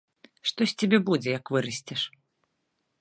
Што 0.51 0.61
з 0.71 0.79
цябе 0.79 0.97
будзе, 1.09 1.29
як 1.39 1.53
вырасцеш? 1.57 2.01